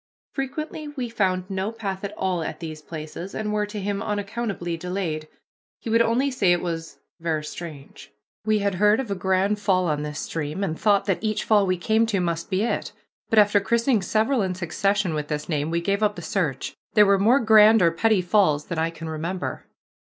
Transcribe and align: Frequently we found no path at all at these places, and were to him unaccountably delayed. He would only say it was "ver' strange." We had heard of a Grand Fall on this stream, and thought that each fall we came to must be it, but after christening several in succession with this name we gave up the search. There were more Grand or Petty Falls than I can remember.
Frequently 0.33 0.87
we 0.87 1.09
found 1.09 1.47
no 1.47 1.71
path 1.71 2.03
at 2.03 2.11
all 2.17 2.41
at 2.41 2.59
these 2.59 2.81
places, 2.81 3.35
and 3.35 3.53
were 3.53 3.67
to 3.67 3.79
him 3.79 4.01
unaccountably 4.01 4.75
delayed. 4.75 5.27
He 5.79 5.91
would 5.91 6.01
only 6.01 6.31
say 6.31 6.51
it 6.53 6.61
was 6.63 6.97
"ver' 7.19 7.43
strange." 7.43 8.11
We 8.43 8.57
had 8.57 8.73
heard 8.81 8.99
of 8.99 9.11
a 9.11 9.13
Grand 9.13 9.59
Fall 9.59 9.85
on 9.85 10.01
this 10.01 10.19
stream, 10.19 10.63
and 10.63 10.79
thought 10.79 11.05
that 11.05 11.23
each 11.23 11.43
fall 11.43 11.67
we 11.67 11.77
came 11.77 12.07
to 12.07 12.19
must 12.19 12.49
be 12.49 12.63
it, 12.63 12.93
but 13.29 13.37
after 13.37 13.59
christening 13.59 14.01
several 14.01 14.41
in 14.41 14.55
succession 14.55 15.13
with 15.13 15.27
this 15.27 15.47
name 15.47 15.69
we 15.69 15.81
gave 15.81 16.01
up 16.01 16.15
the 16.15 16.23
search. 16.23 16.73
There 16.95 17.05
were 17.05 17.19
more 17.19 17.39
Grand 17.39 17.83
or 17.83 17.91
Petty 17.91 18.23
Falls 18.23 18.65
than 18.65 18.79
I 18.79 18.89
can 18.89 19.07
remember. 19.07 19.67